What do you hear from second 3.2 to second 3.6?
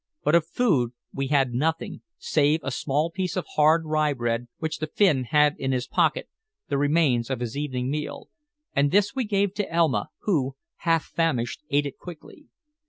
of